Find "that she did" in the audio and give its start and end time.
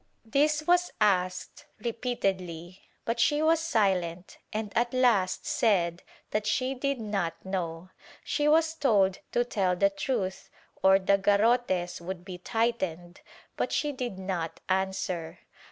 6.31-6.99